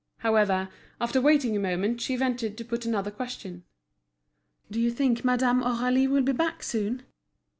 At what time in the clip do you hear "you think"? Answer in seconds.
4.81-5.23